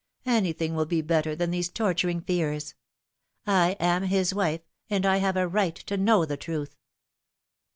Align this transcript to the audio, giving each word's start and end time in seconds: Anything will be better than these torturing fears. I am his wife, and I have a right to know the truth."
Anything 0.25 0.73
will 0.73 0.87
be 0.87 1.03
better 1.03 1.35
than 1.35 1.51
these 1.51 1.69
torturing 1.69 2.21
fears. 2.21 2.73
I 3.45 3.75
am 3.79 4.01
his 4.01 4.33
wife, 4.33 4.61
and 4.89 5.05
I 5.05 5.17
have 5.17 5.37
a 5.37 5.47
right 5.47 5.75
to 5.75 5.95
know 5.95 6.25
the 6.25 6.37
truth." 6.37 6.75